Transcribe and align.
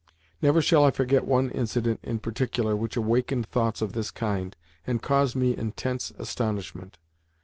Never 0.41 0.63
shall 0.63 0.83
I 0.83 0.89
forget 0.89 1.27
one 1.27 1.51
incident 1.51 1.99
in 2.01 2.17
particular 2.17 2.75
which 2.75 2.97
awakened 2.97 3.45
thoughts 3.45 3.83
of 3.83 3.93
this 3.93 4.09
kind, 4.09 4.55
and 4.87 4.99
caused 4.99 5.35
me 5.35 5.55
intense 5.55 6.11
astonishment. 6.17 6.97